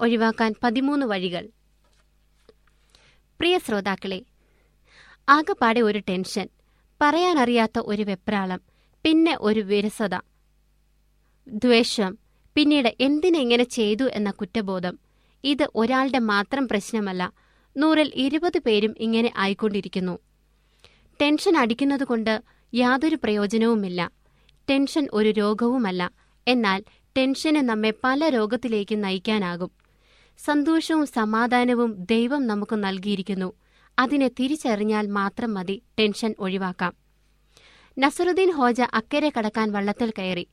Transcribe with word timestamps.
ഒഴിവാക്കാൻ 0.00 0.54
പതിമൂന്ന് 0.62 1.06
വഴികൾ. 1.06 1.44
പ്രിയ 3.40 3.58
ശ്രോതാക്കളെ 3.58 4.24
ആകെപ്പാടെ 5.28 5.80
ഒരു 5.80 5.98
ടെൻഷൻ 6.08 6.48
പറയാനറിയാത്ത 7.00 7.78
ഒരു 7.78 8.02
വെപ്രാളം 8.02 8.60
പിന്നെ 9.04 9.36
ഒരു 9.40 9.60
വിരസത. 9.60 10.14
ദ്വേഷം 11.48 12.18
പിന്നീട് 12.56 12.96
എന്തിനെങ്ങനെ 13.00 13.64
ചെയ്തു 13.64 14.04
എന്ന 14.14 14.30
കുറ്റബോധം 14.30 14.98
ഇത് 15.44 15.64
ഒരാളുടെ 15.74 16.18
മാത്രം 16.18 16.68
പ്രശ്നമല്ല 16.68 17.22
നൂറിൽ 17.76 18.12
ഇരുപത് 18.14 18.58
പേരും 18.58 18.94
ഇങ്ങനെ 18.98 19.32
ആയിക്കൊണ്ടിരിക്കുന്നു. 19.36 20.18
ടെൻഷൻ 21.20 21.56
അടിക്കുന്നതുകൊണ്ട് 21.58 22.34
യാതൊരു 22.74 23.16
പ്രയോജനവുമില്ല 23.16 24.00
ടെൻഷൻ 24.68 25.08
ഒരു 25.12 25.28
രോഗവുമല്ല 25.28 26.02
എന്നാൽ 26.46 26.80
ടെൻഷന് 27.16 27.56
നമ്മെ 27.56 27.92
പല 28.04 28.28
രോഗത്തിലേക്ക് 28.28 29.04
നയിക്കാനാകും. 29.04 29.70
സന്തോഷവും 30.38 31.06
സമാധാനവും 31.06 31.94
ദൈവം 32.10 32.46
നമുക്ക് 32.46 32.76
നൽകിയിരിക്കുന്നു. 32.76 33.52
അതിനെ 33.98 34.28
തിരിച്ചറിഞ്ഞാൽ 34.28 35.06
മാത്രം 35.06 35.54
മതി. 35.54 35.82
ടെൻഷൻ 35.98 36.34
ഒഴിവാക്കാം. 36.38 36.92
നസറുദ്ദീൻ 37.98 38.50
ഹോജ 38.50 38.80
അക്കരെ 38.80 39.32
കടക്കാൻ 39.38 39.72
വള്ളത്തിൽ 39.72 40.12
കയറി. 40.18 40.48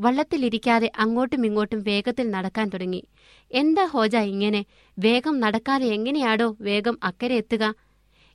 വള്ളത്തിലിരിക്കാതെ 0.00 0.92
അങ്ങോട്ടും 0.98 1.46
ഇങ്ങോട്ടും 1.46 1.82
വേഗത്തിൽ 1.82 2.30
നടക്കാൻ 2.30 2.68
തുടങ്ങി. 2.68 3.04
എന്താ 3.52 3.84
ഹോജ 3.84 4.16
ഇങ്ങനെ? 4.16 4.66
വേഗം 4.98 5.40
നടക്കാതെ 5.40 5.86
എങ്ങനെയാടോ 5.86 6.56
വേഗം 6.60 6.98
അക്കരെ 7.02 7.34
എത്തുക? 7.34 7.74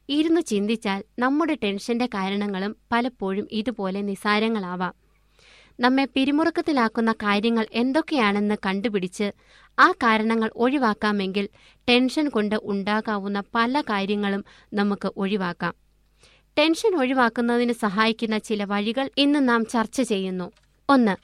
ഇരുന്ന് 0.10 0.42
ചിന്തിച്ചാൽ 0.42 1.04
നമ്മുടെ 1.20 1.58
ടെൻഷന്റെ 1.64 2.06
കാരണങ്ങളും 2.06 2.76
പലപ്പോഴും 2.92 3.48
ഇതുപോലെ 3.52 4.02
നിസാരങ്ങളാവാം. 4.02 4.94
നമ്മെ 5.80 6.06
പിരിമുറുക്കത്തിലാക്കുന്ന 6.06 7.12
കാര്യങ്ങൾ 7.12 7.68
എന്തൊക്കെയാണെന്ന് 7.74 8.56
കണ്ടുപിടിച്ച് 8.66 9.32
ആ 9.79 9.91
കാരണങ്ങൾ 9.91 10.51
ഒഴിവാക്കാമെങ്കിൽ 10.56 11.50
ടെൻഷൻ 11.89 12.29
കൊണ്ട് 12.29 12.56
ഉണ്ടാകാവുന്ന 12.63 13.44
പല 13.56 13.81
കാര്യങ്ങളും 13.81 14.45
നമുക്ക് 14.74 15.12
ഒഴിവാക്കാം. 15.18 15.74
ടെൻഷൻ 16.57 16.95
ഒഴിവാക്കുന്നതിന് 16.95 17.74
സഹായിക്കുന്ന 17.74 18.38
ചില 18.38 18.63
വഴികൾ 18.63 19.09
ഇന്ന് 19.18 19.50
നാം 19.50 19.65
ചർച്ച 19.65 20.01
ചെയ്യുന്നു. 20.01 20.51
ഒന്ന് 20.89 21.15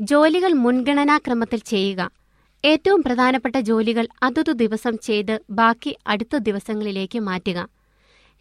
ജോലികൾ 0.00 0.52
മുൻഗണനാക്രമത്തിൽ 0.52 1.58
ചെയ്യുക. 1.58 2.10
ഏറ്റവും 2.64 3.02
പ്രധാനപ്പെട്ട 3.02 3.56
ജോലികൾ 3.56 4.08
അതതു 4.22 4.52
ദിവസം 4.52 4.98
ചെയ്ത് 4.98 5.40
ബാക്കി 5.50 5.98
അടുത്ത 6.06 6.36
ദിവസങ്ങളിലേക്ക് 6.36 7.18
മാറ്റുക. 7.18 7.68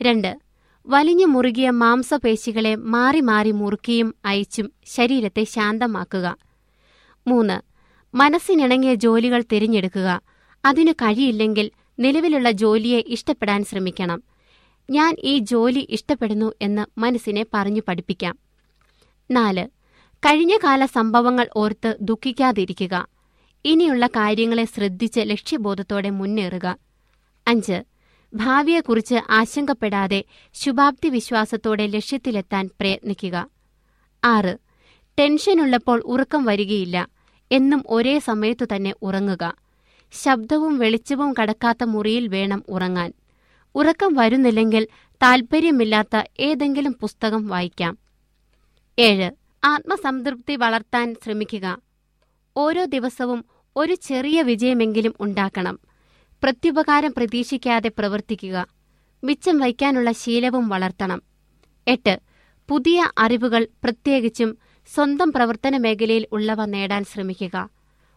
രണ്ട് 0.02 0.40
വലിഞ്ഞു 0.88 1.26
മുറുകിയ 1.26 1.70
മാംസപേശികളെ 1.70 2.76
മാറി 2.76 3.20
മാറി 3.20 3.52
മുറുക്കിയും 3.52 4.16
അയച്ചും 4.26 4.72
ശരീരത്തെ 4.86 5.44
ശാന്തമാക്കുക. 5.44 6.38
മൂന്ന് 7.28 7.67
മനസ്സിനിണങ്ങിയ 8.18 8.96
ജോലികൾ 8.96 9.44
തിരഞ്ഞെടുക്കുക. 9.52 10.22
അതിനു 10.66 10.92
കഴിയില്ലെങ്കിൽ 10.92 11.72
നിലവിലുള്ള 12.00 12.52
ജോലിയെ 12.52 13.04
ഇഷ്ടപ്പെടാൻ 13.08 13.66
ശ്രമിക്കണം. 13.66 14.24
ഞാൻ 14.90 15.16
ഈ 15.20 15.38
ജോലി 15.38 15.88
ഇഷ്ടപ്പെടുന്നു 15.90 16.54
എന്ന് 16.62 17.00
മനസ്സിനെ 17.00 17.46
പറഞ്ഞു 17.54 17.82
പഠിപ്പിക്കാം. 17.88 18.40
നാല്. 19.32 19.68
കഴിഞ്ഞകാല 20.14 20.86
സംഭവങ്ങൾ 20.86 21.48
ഓർത്ത് 21.56 21.98
ദുഃഖിക്കാതിരിക്കുക. 22.02 23.08
ഇനിയുള്ള 23.66 24.08
കാര്യങ്ങളെ 24.08 24.66
ശ്രദ്ധിച്ച് 24.66 25.20
ലക്ഷ്യബോധത്തോടെ 25.20 26.10
മുന്നേറുക. 26.10 26.78
അഞ്ച്. 27.48 27.84
ഭാവിയെക്കുറിച്ച് 28.34 29.16
ആശങ്കപ്പെടാതെ 29.30 30.24
ശുഭാപ്തി 30.54 31.10
വിശ്വാസത്തോടെ 31.10 31.88
ലക്ഷ്യത്തിലെത്താൻ 31.88 32.70
പ്രയത്നിക്കുക. 32.80 33.50
ആറ്. 34.24 34.58
ടെൻഷനുള്ളപ്പോൾ 35.20 36.02
ഉറക്കം 36.06 36.46
വരികയില്ല. 36.46 37.17
എന്നും 37.52 37.84
ഒരേ 37.88 38.20
സമയത്തു 38.20 38.66
തന്നെ 38.76 38.94
ഉറങ്ങുക. 39.02 39.56
ശബ്ദവും 40.12 40.78
വെളിച്ചവും 40.78 41.34
കടക്കാത്ത 41.42 41.84
മുറിയിൽ 41.84 42.28
വേണം 42.28 42.64
ഉറങ്ങാൻ. 42.70 43.14
ഉറക്കം 43.76 44.14
വരുന്നില്ലെങ്കിൽ 44.14 44.88
താൽപ്പര്യമില്ലാത്ത 45.24 46.24
ഏതെങ്കിലും 46.40 46.96
പുസ്തകം 47.02 47.48
വായിക്കാം. 47.48 47.98
ഏഴ്. 49.00 49.32
ആത്മസംതൃപ്തി 49.64 50.56
വളർത്താൻ 50.56 51.16
ശ്രമിക്കുക. 51.24 51.82
ഓരോ 52.58 52.86
ദിവസവും 52.86 53.46
ഒരു 53.76 53.96
ചെറിയ 53.96 54.42
വിജയമെങ്കിലും 54.42 55.14
ഉണ്ടാക്കണം. 55.20 55.80
പ്രത്യുപകാരം 56.44 57.14
പ്രതീക്ഷിക്കാതെ 57.18 57.92
പ്രവർത്തിക്കുക. 57.98 58.68
മിച്ചം 59.24 59.58
വയ്ക്കാനുള്ള 59.58 60.12
ശീലവും 60.12 60.70
വളർത്തണം. 60.70 61.22
എട്ട്. 61.88 62.20
പുതിയ 62.70 63.12
അറിവുകൾ 63.18 63.68
പ്രത്യേകിച്ചും 63.84 64.58
സ്വന്തം 64.94 65.34
പ്രവർത്തന 65.34 65.78
മേഖലയിൽ 65.78 66.28
ഉള്ളവ 66.32 66.66
നേടാൻ 66.66 67.04
ശ്രമിക്കുക. 67.04 67.70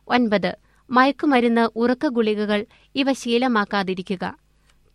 ഒൻപത് 0.09 0.57
മയക്കുമരുന്ന് 0.91 1.69
ഉറക്ക 1.77 2.07
ഗുളികകൾ 2.07 2.67
ഇവ 2.95 3.13
ശീലമാക്കാതിരിക്കുക. 3.13 4.37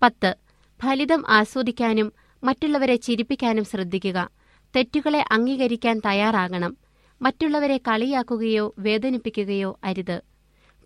പത്ത് 0.01 0.35
ഫലിതം 0.83 1.23
ആസ്വദിക്കാനും 1.27 2.13
മറ്റുള്ളവരെ 2.43 2.95
ചിരിപ്പിക്കാനും 2.95 3.65
ശ്രദ്ധിക്കുക. 3.65 4.29
തെറ്റുകളെ 4.75 5.25
അംഗീകരിക്കാൻ 5.31 6.01
തയ്യാറാകണം. 6.05 6.77
മറ്റുള്ളവരെ 7.21 7.77
കളിയാക്കുകയോ 7.77 8.73
വേദനിപ്പിക്കുകയോ 8.79 9.79
അരുത്. 9.83 10.21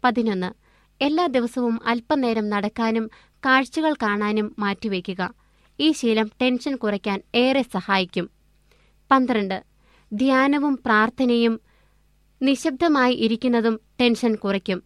പതിനൊന്ന് 0.04 0.54
എല്ലാ 1.04 1.28
ദിവസവും 1.28 1.80
അല്പനേരം 1.86 2.50
നടക്കാനും 2.50 3.10
കാഴ്ചകൾ 3.46 3.94
കാണാനും 3.94 4.56
മാറ്റിവെക്കുക. 4.60 5.34
ഈ 5.80 5.92
ശീലം 5.92 6.32
ടെൻഷൻ 6.42 6.76
കുറയ്ക്കാൻ 6.76 7.22
ഏറെ 7.36 7.62
സഹായിക്കും. 7.62 8.30
പന്ത്രണ്ട് 9.12 9.69
ധ്യാനവും 10.14 10.80
പ്രാർത്ഥനയും 10.86 11.60
നിശബ്ദമായി 12.42 13.14
ഇരിക്കുന്നതും 13.14 13.80
ടെൻഷൻ 14.02 14.36
കുറയ്ക്കും. 14.36 14.84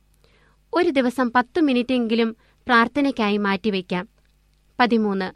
ഒരു 0.74 0.90
ദിവസം 0.90 1.32
പത്തു 1.36 1.62
മിനിറ്റെങ്കിലും 1.62 2.36
പ്രാർത്ഥനയ്ക്കായി 2.68 3.38
മാറ്റിവെക്കാം. 3.38 4.10
പതിമൂന്ന്. 4.80 5.32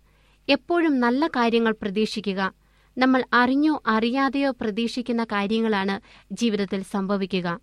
എപ്പോഴും 0.51 0.99
നല്ല 0.99 1.27
കാര്യങ്ങൾ 1.27 1.75
പ്രതീക്ഷിക്കുക. 1.81 2.53
നമ്മൾ 2.97 3.23
അറിഞ്ഞോ 3.33 3.81
അറിയാതെയോ 3.87 4.51
പ്രതീക്ഷിക്കുന്ന 4.61 5.23
കാര്യങ്ങളാണ് 5.23 5.99
ജീവിതത്തിൽ 6.31 6.83
സംഭവിക്കുക. 6.83 7.59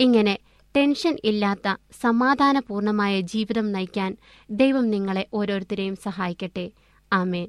ഇങ്ങനെ 0.00 0.38
ടെൻഷൻ 0.76 1.16
ഇല്ലാത്ത 1.24 1.76
സമാധാനപൂർണമായ 2.00 3.20
ജീവിതം 3.20 3.72
നയിക്കാൻ 3.72 4.16
ദൈവം 4.50 4.90
നിങ്ങളെ 4.90 5.26
ഓരോരുത്തരെയും 5.34 5.96
സഹായിക്കട്ടെ. 5.96 6.70
ആമേൻ. 7.12 7.48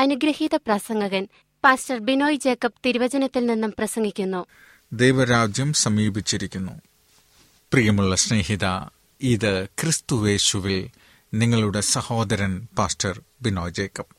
അനുഗ്രഹീത 0.00 0.54
പ്രസംഗകൻ 0.54 1.28
പാസ്റ്റർ 1.64 1.98
ബിനോയ് 1.98 2.36
ജേക്കബ് 2.36 2.72
തിരുവചനത്തിൽ 2.86 3.46
നിന്നും 3.46 3.74
പ്രസംഗിക്കുന്നു. 3.78 4.46
ദൈവരാജ്യം 4.92 5.72
സമീപിച്ചിരിക്കുന്നു. 5.72 6.72
പ്രിയമുള്ള 7.72 8.16
സ്നേഹിത 8.16 8.64
ഇത് 9.20 9.64
ക്രിസ്തുവേശുവിൽ 9.64 10.90
നിങ്ങളുടെ 11.34 11.80
സഹോദരൻ 11.80 12.68
പാസ്റ്റർ 12.78 13.20
ബിനോയ് 13.42 13.72
ജേക്കബ്. 13.72 14.16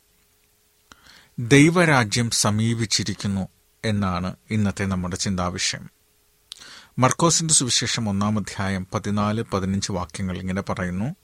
ദൈവരാജ്യം 1.40 2.30
സമീപിച്ചിരിക്കുന്നു 2.30 3.48
എന്നാണ് 3.86 4.36
ഇന്നത്തെ 4.52 4.86
നമ്മുടെ 4.86 5.16
ചിന്താവിഷയം. 5.16 5.90
മർക്കോസിന്റെ 7.00 7.54
സുവിശേഷം 7.54 8.10
ഒന്നാം 8.10 8.38
അധ്യായം 8.38 8.88
പതിനാല് 8.94 9.44
പതിനഞ്ച് 9.54 9.92
വാക്യങ്ങൾ 9.92 10.38
ഇങ്ങനെ 10.38 10.62
പറയുന്നു 10.62 11.16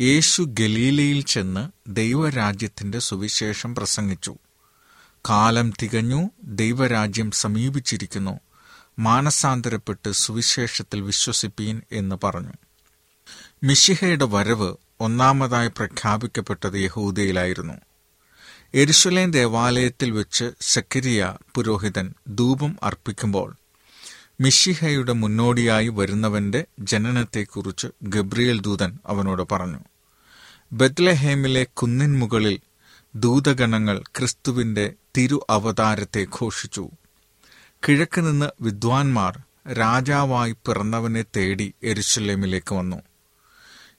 യേശു 0.00 0.42
ഗലീലയിൽ 0.42 1.22
ചെന്ന് 1.22 1.68
ദൈവരാജ്യത്തിന്റെ 1.86 2.98
സുവിശേഷം 2.98 3.74
പ്രസംഗിച്ചു. 3.74 4.36
കാലം 5.30 5.72
തികഞ്ഞു 5.82 6.30
ദൈവരാജ്യം 6.44 7.30
സമീപിച്ചിരിക്കുന്നു. 7.30 8.40
മാനസാന്തരപ്പെട്ട് 8.98 10.12
സുവിശേഷത്തിൽ 10.12 11.00
വിശ്വസിപ്പീൻ 11.00 11.82
എന്ന് 11.92 12.16
പറഞ്ഞു. 12.24 12.52
മിഷിഹയുടെ 13.62 14.24
വരവ് 14.24 14.74
ഒന്നാമതായി 15.00 15.68
പ്രഖ്യാപിക്കപ്പെട്ടത് 15.68 16.74
യഹൂദയിലായിരുന്നു. 16.74 17.74
എരുശുലേൻ 18.74 19.30
ദേവാലയത്തിൽ 19.30 20.10
വെച്ച് 20.10 20.50
സക്കരിയ 20.60 21.36
പുരോഹിതൻ 21.54 22.14
ധൂപം 22.28 22.76
അർപ്പിക്കുമ്പോൾ 22.82 23.56
മിഷിഹയുടെ 24.42 25.12
മുന്നോടിയായി 25.12 25.88
വരുന്നവന്റെ 25.88 26.64
ജനനത്തെക്കുറിച്ച് 26.78 27.86
ഗബ്രിയേൽ 28.02 28.60
ദൂതൻ 28.60 28.98
അവനോട് 29.06 29.42
പറഞ്ഞു. 29.52 29.78
ബത്ലഹേമിലെ 30.72 31.64
കുന്നിൻ 31.64 32.18
മുകളിൽ 32.18 32.60
ദൂതഗണങ്ങൾ 33.14 33.98
ക്രിസ്തുവിന്റെ 33.98 34.92
തിരു 35.16 35.46
അവതാരത്തെ 35.50 36.26
ഘോഷിച്ചു. 36.40 36.90
കിഴക്ക് 37.88 38.20
നിന്ന് 38.20 38.50
വിദ്വാൻമാർ 38.60 39.42
രാജാവായി 39.72 40.52
പിറന്നവനെ 40.52 41.24
തേടി 41.36 41.74
എരുശലേമിലേക്ക് 41.82 42.74
വന്നു. 42.74 42.96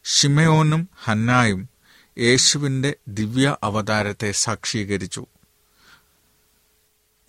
ഷിമയോനും 0.05 0.89
ഹന്നായും 1.03 1.69
യേശുവിന്റെ 2.17 2.95
ദിവ്യ 3.07 3.57
അവതാരത്തെ 3.63 4.31
സാക്ഷീകരിച്ചു. 4.31 5.25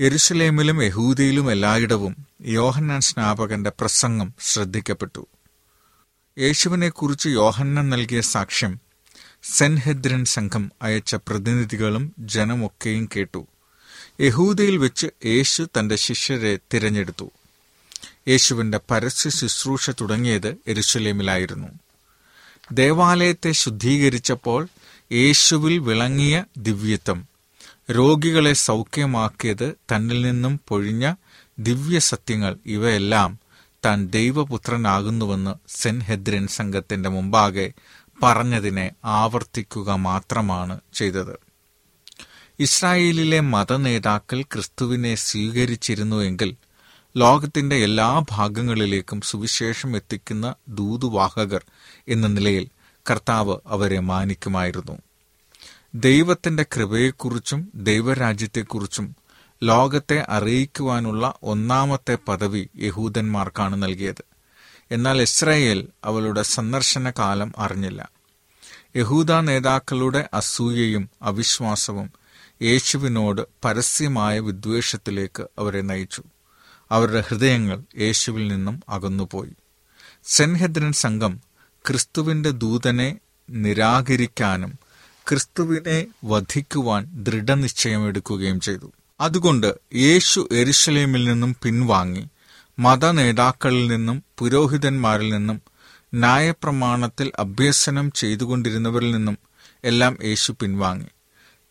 യെരുസലേമിലും 0.00 0.82
യഹൂദിയിലും 0.82 1.50
എല്ലായിടവും 1.52 2.26
യോഹന്നാൻ 2.42 3.00
സ്നാപകന്റെ 3.00 3.70
പ്രസംഗം 3.70 4.34
ശ്രദ്ധിക്കപ്പെട്ടു. 4.40 5.26
യേശുവിനെക്കുറിച്ച് 6.38 7.28
യോഹന്നാൻ 7.28 7.90
നൽകിയ 7.90 8.20
സാക്ഷ്യം 8.20 8.80
സെൻഹെദ്രൻ 9.42 10.24
സംഘം 10.24 10.72
അയച്ച 10.82 11.14
പ്രതിനിധികളും 11.14 12.14
ജനമൊക്കെയും 12.18 13.08
കേട്ടു. 13.16 13.46
യഹൂദയിൽ 14.20 14.76
വെച്ച് 14.76 15.06
യേശു 15.26 15.68
തന്റെ 15.78 15.96
ശിഷ്യരെ 15.96 16.58
തിരഞ്ഞെടുത്തു. 16.74 17.30
യേശുവിന്റെ 18.28 18.80
പരസ്യ 18.90 19.30
ശുശ്രൂഷ 19.30 19.90
തുടങ്ങിയത് 19.90 20.56
എരുസലേമിലായിരുന്നു 20.66 21.68
ദേവാലയത്തെ 22.72 23.52
ശുദ്ധീകരിച്ചപ്പോൾ 23.52 24.68
യേശുവിൽ 25.12 25.78
വിളങ്ങിയ 25.78 26.44
ദിവ്യത്വം 26.58 27.33
രോഗികളെ 27.90 28.52
സൗഖ്യമാക്കിയത് 28.52 29.74
തന്നിൽ 29.92 30.22
നിന്നും 30.22 30.60
പൊഴിഞ്ഞ 30.68 31.14
ദിവ്യസത്യങ്ങൾ 31.58 32.56
ഇവയെല്ലാം 32.66 33.38
താൻ 33.84 34.08
ദൈവപുത്രനാകുന്നുവെന്ന് 34.08 35.54
സെൻഹെദ്രിൻ 35.68 36.46
സംഘത്തിന്റെ 36.46 37.08
മുമ്പാകെ 37.08 37.72
പറഞ്ഞതിനെ 38.22 38.92
ആവർത്തിക്കുക 39.04 39.90
മാത്രമാണ് 39.90 40.80
ചെയ്തത്. 40.94 41.38
ഇസ്രായേലിലെ 42.60 43.40
മതനേതാക്കൾ 43.40 44.42
ക്രിസ്തുവിനെ 44.42 45.14
സ്വീകരിച്ചിരുന്നുവെങ്കിൽ 45.14 46.56
ലോകത്തിന്റെ 47.16 47.76
എല്ലാ 47.76 48.24
ഭാഗങ്ങളിലേക്കും 48.30 49.20
സുവിശേഷം 49.20 49.96
എത്തിക്കുന്ന 49.96 50.54
ദൂതുവാഹകർ 50.68 51.64
എന്ന 52.08 52.26
നിലയിൽ 52.26 52.68
കർത്താവ് 53.10 53.56
അവരെ 53.66 54.00
മാനിക്കുമായിരുന്നു. 54.00 54.96
ദൈവത്തിന്റെ 55.94 56.62
കൃപയെക്കുറിച്ചും 56.62 57.72
ദൈവരാജ്യത്തെക്കുറിച്ചും 57.74 59.16
ലോകത്തെ 59.62 60.26
അറിയിക്കുവാനുള്ള 60.28 61.34
ഒന്നാമത്തെ 61.42 62.18
പദവി 62.28 62.68
യഹൂദന്മാർക്കാണ് 62.76 63.82
നൽകിയത്. 63.82 64.24
എന്നാൽ 64.90 65.22
ഇസ്രായേൽ 65.22 65.88
അവളുടെ 66.04 66.42
സന്ദർശന 66.42 67.10
കാലം 67.10 67.52
അറിഞ്ഞില്ല. 67.58 68.08
യഹൂദ 68.96 69.32
നേതാക്കളുടെ 69.32 70.28
അസൂയയും 70.34 71.10
അവിശ്വാസവും 71.22 72.12
യേശുവിനോട് 72.62 73.42
പരസ്യമായ 73.64 74.38
വിദ്വേഷത്തിലേക്ക് 74.38 75.46
അവരെ 75.58 75.80
നയിച്ചു. 75.80 76.22
അവരുടെ 76.90 77.24
ഹൃദയങ്ങൾ 77.28 77.82
യേശുവിൽ 77.98 78.48
നിന്നും 78.48 78.82
അകന്നുപോയി. 78.88 79.52
സെൻഹദ്രൻ 80.24 80.92
സംഘം 80.92 81.40
ക്രിസ്തുവിന്റെ 81.88 82.50
ദൂതനെ 82.50 83.18
നിരാകരിക്കാനും 83.50 84.83
ക്രിസ്തുവിനെ 85.30 86.06
വധിക്കുവാൻ 86.24 87.02
ദൃഢനിശ്ചയമെടുക്കുകയും 87.14 88.60
ചെയ്തു. 88.60 88.92
അതുകൊണ്ട് 89.20 89.74
യേശു 89.94 90.48
എരുഷലേമിൽ 90.52 91.24
നിന്നും 91.24 91.56
പിൻവാങ്ങി 91.62 92.24
മത 92.78 93.10
നേതാക്കളിൽ 93.10 93.86
നിന്നും 93.86 94.22
പുരോഹിതന്മാരിൽ 94.38 95.28
നിന്നും 95.32 95.62
ന്യായപ്രമാണത്തിൽ 96.14 97.32
അഭ്യസനം 97.38 98.12
ചെയ്തുകൊണ്ടിരുന്നവരിൽ 98.12 99.10
നിന്നും 99.12 99.38
എല്ലാം 99.84 100.18
യേശു 100.24 100.52
പിൻവാങ്ങി. 100.60 101.10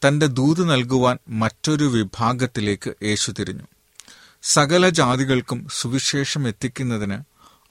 തന്റെ 0.08 0.26
ദൂത് 0.26 0.72
നൽകുവാൻ 0.72 1.18
മറ്റൊരു 1.30 1.86
വിഭാഗത്തിലേക്ക് 1.86 2.94
യേശു 3.04 3.32
തിരിഞ്ഞു. 3.32 3.68
സകല 4.44 4.90
ജാതികൾക്കും 4.90 5.68
സുവിശേഷം 5.72 6.48
എത്തിക്കുന്നതിന് 6.48 7.18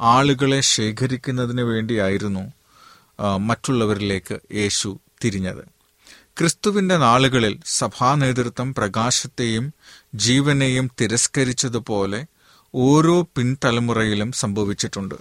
ആളുകളെ 0.01 0.61
ശേഖരിക്കുന്നതിന് 0.61 1.62
വേണ്ടിയായിരുന്നു 1.62 2.53
മറ്റുള്ളവരിലേക്ക് 3.37 4.39
യേശു 4.55 4.99
തിരിഞ്ഞത്. 5.25 5.64
ക്രിസ്തുവിന്റെ 6.38 6.97
നാളുകളിൽ 6.97 7.61
സഭാ 7.67 8.14
നേതൃത്വം 8.14 8.75
പ്രകാശത്തെയും 8.75 9.75
ജീവനെയും 10.14 10.91
തിരസ്കരിച്ചതുപോലെ 11.00 12.26
ഓരോ 12.75 13.23
പിൻതലമുറയിലും 13.23 14.33
സംഭവിച്ചിട്ടുണ്ട്. 14.33 15.14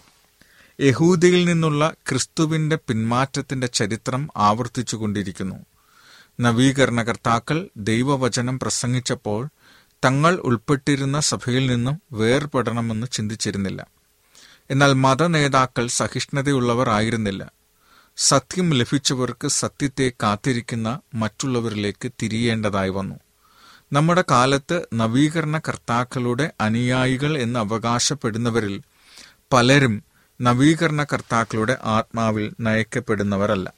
യഹൂദിയിൽ 0.82 1.46
നിന്നുള്ള 1.46 1.94
ക്രിസ്തുവിന്റെ 2.10 2.76
പിന്മാറ്റത്തിന്റെ 2.76 3.68
ചരിത്രം 3.68 4.30
ആവർത്തിച്ചുകൊണ്ടിരിക്കുന്നു. 4.38 5.56
നവീകരണകർത്താക്കൾ 6.40 7.68
ദൈവവചനം 7.78 8.60
പ്രസംഗിച്ചപ്പോൾ 8.60 9.50
തങ്ങൾ 10.06 10.36
ഉൾപ്പെട്ടിരുന്ന 10.36 11.20
സഭയിൽ 11.20 11.68
നിന്നും 11.68 12.02
വേർപെടണമെന്ന് 12.12 13.08
ചിന്തിച്ചിരുന്നില്ല. 13.12 13.88
എന്നാൽ 14.70 14.94
മതനേതാക്കൾ 14.94 15.88
സഹിഷ്ണുതയുള്ളവർ 15.88 16.90
ആയിരുന്നില്ല. 16.90 17.52
സത്യം 18.18 18.74
ലഭിച്ചവർക്ക് 18.74 19.48
സത്യത്തെ 19.48 20.12
കാത്തിരിക്കുന്ന 20.24 21.00
മറ്റുള്ളവരിലേക്ക് 21.14 22.12
തിരിയേണ്ടതായി 22.22 22.90
വന്നു. 22.90 23.16
നമ്മുടെ 23.94 24.24
കാലത്ത് 24.32 24.88
നവീകരണ 24.94 25.58
കർത്താക്കളുടെ 25.58 26.52
അനുയായികൾ 26.62 27.38
എന്ന് 27.38 27.60
അവകാശപ്പെടുന്നവരിൽ 27.60 28.82
പലരും 29.54 30.04
നവീകരണ 30.42 31.04
കർത്താക്കളുടെ 31.04 31.78
ആത്മാവിൽ 31.84 32.54
നയിക്കപ്പെടുന്നവരല്ല. 32.60 33.74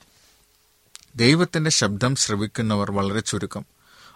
ദൈവത്തിന്റെ 1.16 1.70
ശബ്ദം 1.70 2.16
ശ്രവിക്കുന്നവർ 2.16 2.92
വളരെ 2.92 3.20
ചുരുക്കം. 3.20 3.66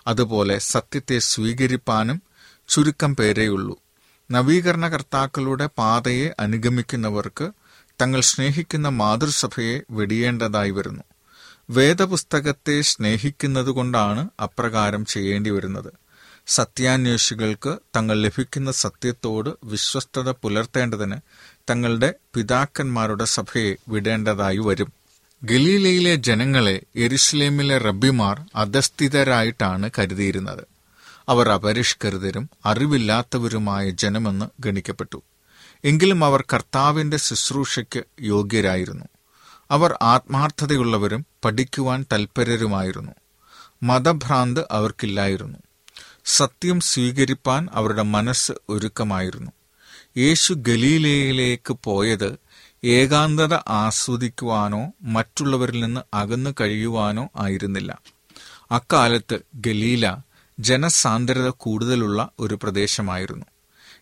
അതുപോലെ 0.08 0.60
സത്യത്തെ 0.60 1.20
സ്വീകരിപ്പാനും 1.20 2.22
ചുരുക്കം 2.68 3.16
പേരേയുള്ളൂ. 3.16 3.80
നവീകരണ 4.32 4.88
കർത്താക്കളുടെ 4.88 5.70
പാതയെ 5.78 6.36
അനുഗമിക്കുന്നവർക്ക് 6.40 7.52
തങ്ങൾ 8.01 8.22
സ്നേഹിക്കുന്ന 8.22 8.88
മാതൃസഭയെ 8.88 9.80
വെടിയേണ്ടതായി 9.89 10.70
വരുന്നു. 10.70 11.04
വേദപുസ്തകത്തെ 11.70 12.82
സ്നേഹിക്കുന്നതുകൊണ്ടാണ് 12.82 14.30
അപ്രകാരം 14.44 15.06
ചെയ്യേണ്ടി 15.06 15.50
വരുന്നത്. 15.50 15.94
സത്യാന്വേഷികൾക്ക് 16.48 17.77
തങ്ങൾ 17.96 18.22
ലഭിക്കുന്ന 18.22 18.72
സത്യത്തോട് 18.72 19.50
വിശ്വസ്തത 19.63 20.30
പുലർത്തേണ്ടതിന് 20.30 21.16
തങ്ങളുടെ 21.70 22.13
പിതാക്കന്മാരുടെ 22.34 23.25
സഭയെ 23.25 23.75
വിടേണ്ടതായി 23.88 24.58
വരും. 24.58 24.94
ഗലീലയിലെ 25.44 26.16
ജനങ്ങളെ 26.16 26.82
എരുസലേമിലെ 26.96 27.77
റബ്ബിമാർ 27.77 28.46
അധസ്ഥിതരായിട്ടാണ് 28.56 29.89
കരുതിയിരുന്നത്. 30.00 30.63
അവർ 31.30 31.50
അപരിഷ്കൃതരും 31.50 32.50
അറിവില്ലാത്തവരുമായ 32.66 33.89
ജനമെന്ന് 33.89 34.46
ഗണിക്കപ്പെട്ടു. 34.60 35.24
എങ്കിലും 35.86 36.26
അവർ 36.26 36.44
കർത്താവിന്റെ 36.54 37.18
ശുശ്രൂഷയ്ക്ക് 37.18 38.04
യോഗ്യരായിരുന്നു. 38.22 39.06
അവർ 39.72 39.98
ആത്മാർത്ഥതയുള്ളവരും 40.02 41.26
പഠിക്കുവാൻ 41.46 42.06
തൽപരരുമായിരുന്നു 42.14 43.12
മതഭ്രാന്ത് 43.84 44.66
അവർക്കില്ലായിരുന്നു. 44.72 45.58
സത്യം 46.26 46.80
സ്വീകരിപ്പാൻ 46.80 47.68
അവരുടെ 47.72 48.02
മനസ്സ് 48.02 48.52
ഒരുക്കമായിരുന്നു. 48.70 49.52
യേശു 50.18 50.54
ഗലീലയിലേക്ക് 50.54 51.78
പോയത് 51.84 52.40
ഏകാന്തത 52.84 53.54
ആസ്വദിക്കുവാനോ 53.54 54.92
മറ്റുള്ളവരിൽ 55.02 55.80
നിന്ന് 55.80 56.02
അകന്നു 56.14 56.56
കഴിയുവാനോ 56.62 57.30
ആയിരുന്നില്ല. 57.38 58.00
അക്കാലത്ത് 58.72 59.40
ഗലീല 59.56 60.18
ജനസാന്ദ്രത 60.60 61.50
കൂടുതലുള്ള 61.50 62.30
ഒരു 62.40 62.60
പ്രദേശമായിരുന്നു. 62.64 63.46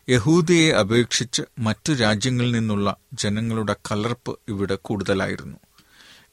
യഹൂദിയെ 0.10 0.74
അപേക്ഷിച്ച് 0.74 1.42
മറ്റു 1.60 1.94
രാജ്യങ്ങളിൽ 1.94 2.52
നിന്നുള്ള 2.52 2.96
ജനങ്ങളുടെ 3.14 3.76
കലർപ്പ് 3.92 4.40
ഇവിടെ 4.48 4.76
കൂടുതലായിരുന്നു. 4.76 5.58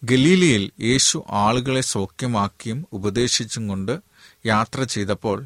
ഗലീലിയിൽ 0.05 0.71
യേശു 0.81 1.25
ആളുകളെ 1.31 1.81
സൗഖ്യമാക്കിയും 1.81 2.87
ഉപദേശിച്ചും 2.93 3.69
കൊണ്ട് 3.69 4.00
യാത്ര 4.47 4.83
ചെയ്തപ്പോൾ 4.83 5.45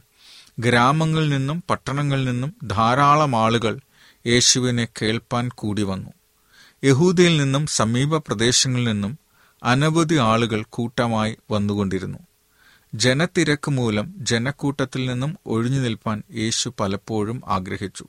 ഗ്രാമങ്ങളിൽ 0.59 1.29
നിന്നും 1.29 1.65
പട്ടണങ്ങളിൽ 1.71 2.25
നിന്നും 2.25 2.57
ധാരാളം 2.65 3.37
ആളുകൾ 3.37 3.81
യേശുവിനെ 4.27 4.89
കേൾപ്പാൻ 5.03 5.49
കൂടി 5.49 5.83
വന്നു. 5.83 6.11
യഹൂദയിൽ 6.85 7.37
നിന്നും 7.37 7.67
സമീപ 7.67 8.17
പ്രദേശങ്ങളിൽ 8.17 8.85
നിന്നും 8.85 9.19
അനവധി 9.63 10.15
ആളുകൾ 10.15 10.65
കൂട്ടമായി 10.71 11.37
വന്നുകൊണ്ടിരുന്നു. 11.51 12.19
ജനത്തിരക്ക് 12.95 13.71
മൂലം 13.71 14.15
ജനക്കൂട്ടത്തിൽ 14.19 15.07
നിന്നും 15.07 15.39
ഒഴിഞ്ഞു 15.47 15.81
നിൽപ്പാൻ 15.81 16.23
യേശു 16.35 16.75
പലപ്പോഴും 16.81 17.43
ആഗ്രഹിച്ചു. 17.47 18.05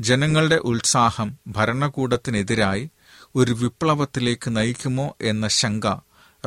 ജനങ്ങളുടെ 0.00 0.56
ഉത്സാഹം 0.56 1.38
ഭരണകൂടത്തിനെതിരായി 1.46 2.90
ഒരു 3.34 3.52
വിപ്ലവത്തിലേക്ക് 3.52 4.56
നയിക്കുമോ 4.56 5.16
എന്ന 5.20 5.48
ശങ്ക 5.48 5.96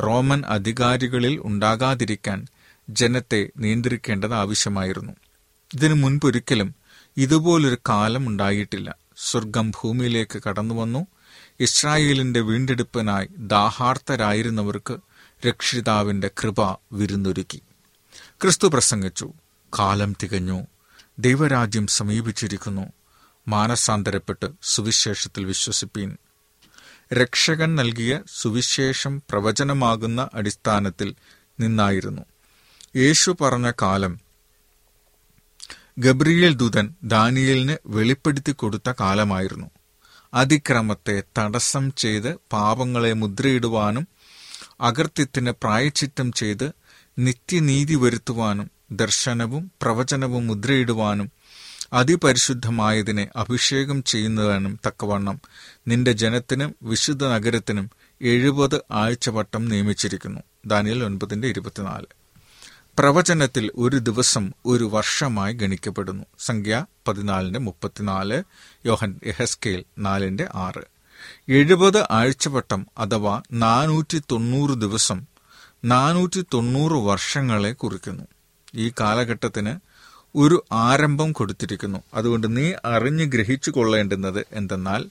റോമൻ 0.00 0.42
അധികാരികളിൽ 0.46 1.40
ഉണ്ടാകാതിരിക്കാൻ 1.44 2.46
ജനത്തെ 2.88 3.48
നിയന്ത്രിക്കേണ്ടത് 3.56 4.34
ആവശ്യമായിരുന്നു. 4.34 5.12
ഇതിനു 5.74 5.94
മുൻപൊരിക്കലും 5.94 6.74
ഇതുപോലൊരു 7.16 7.78
കാലം 7.88 8.28
ഉണ്ടായിട്ടില്ല. 8.28 8.96
സ്വർഗം 9.16 9.70
ഭൂമിയിലേക്ക് 9.70 10.42
കടന്നുവന്നു. 10.48 11.06
ഇസ്രായേലിന്റെ 11.60 12.40
വീണ്ടെടുപ്പിനായി 12.40 13.28
ദാഹാർത്തരായിരുന്നവർക്ക് 13.36 14.96
രക്ഷിതാവിന്റെ 15.48 16.30
കൃപ 16.42 16.78
വിരുന്നൊരുക്കി. 16.92 17.62
ക്രിസ്തു 18.42 18.68
പ്രസംഗിച്ചു 18.68 19.32
കാലം 19.78 20.16
തികഞ്ഞു. 20.22 20.62
ദൈവരാജ്യം 21.18 21.86
സമീപിച്ചിരിക്കുന്നു. 21.86 22.92
മാനസാന്തരപ്പെട്ട് 23.48 24.46
സുവിശേഷത്തിൽ 24.62 25.44
വിശ്വസിപ്പീൻ. 25.44 26.16
രക്ഷകൻ 27.12 27.74
നൽകിയ 27.74 28.22
സുവിശേഷം 28.34 29.22
പ്രവചനമാകുന്ന 29.30 30.30
അടിസ്ഥാനത്തിൽ 30.34 31.14
നിന്നായിരുന്നു. 31.60 32.22
യേശു 32.96 33.36
പറഞ്ഞ 33.40 33.70
കാലം 33.82 34.20
ഗബ്രിയേൽ 35.98 36.54
ദൂതൻ 36.54 36.94
ദാനിയേലിന് 37.04 37.76
വെളിപ്പെടുത്തി 37.86 38.52
കൊടുത്ത 38.52 38.92
കാലമായിരുന്നു. 39.00 39.66
അതിക്രമത്തെ 40.34 41.22
തടസ്സം 41.38 41.92
ചെയ്ത് 41.92 42.34
പാപങ്ങളെ 42.52 43.12
മുദ്രയിടുവാനും 43.12 44.08
അകർത്യത്തിന് 44.80 45.50
പ്രായച്ചിത്തം 45.50 46.32
ചെയ്ത് 46.32 46.72
നിത്യനീതി 47.18 47.94
വരുത്തുവാനും 47.94 48.70
ദർശനവും 48.92 49.72
പ്രവചനവും 49.82 50.46
മുദ്രയിടുവാനും 50.46 51.32
അതിപരിശുദ്ധമായതിനെ 51.92 53.28
അഭിഷേകം 53.36 54.04
ചെയ്യുന്നതിനും 54.04 54.80
തക്കവണ്ണം. 54.86 55.40
നിന്റെ 55.88 56.12
ജനത്തിനും 56.12 56.74
വിശുദ്ധ 56.82 57.24
നഗരത്തിനും 57.24 57.90
എഴുപത് 58.22 58.80
ആഴ്ചവട്ടം 58.90 59.64
നിയമിച്ചിരിക്കുന്നു. 59.64 60.40
ദാനിയൽ 60.66 61.04
ഒൻപതിന്റെ 61.04 61.48
ഇരുപത്തിനാല്. 61.48 62.06
പ്രവചനത്തിൽ 62.98 63.70
ഒരു 63.76 63.96
ദിവസം 63.96 64.52
ഒരു 64.66 64.84
വർഷമായി 64.84 65.54
ഗണിക്കപ്പെടുന്നു. 65.54 66.24
സംഖ്യ 66.38 66.86
പതിനാലിന്റെ 67.08 67.58
മുപ്പത്തിനാല് 67.58 68.42
യോഹൻ 68.86 69.20
എഹസ്കേൽ 69.24 69.84
നാലിന്റെ 69.98 70.48
ആറ്. 70.54 70.84
എഴുപത് 71.48 72.06
ആഴ്ചവട്ടം 72.10 72.86
അഥവാ 72.98 73.42
നാനൂറ്റി 73.52 74.22
തൊണ്ണൂറ് 74.30 74.80
ദിവസം 74.80 75.26
നാനൂറ്റി 75.84 76.44
തൊണ്ണൂറ് 76.54 76.92
വർഷങ്ങളെ 76.92 77.72
കുറിക്കുന്നു. 77.72 78.24
ഈ 78.74 78.92
കാലഘട്ടത്തിന് 79.00 79.91
ഒരു 80.36 80.64
ആരംഭം 80.72 81.32
കൊടുത്തിരിക്കുന്നു. 81.32 82.02
അതുകൊണ്ട് 82.14 82.56
നീ 82.56 82.72
അറിഞ്ഞു 82.84 83.24
ഗ്രഹിച്ചു 83.24 83.70
കൊള്ളേണ്ടുന്നത് 83.70 84.46
എന്തെന്നാൽ 84.52 85.10